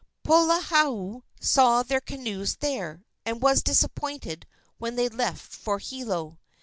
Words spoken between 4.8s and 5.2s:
they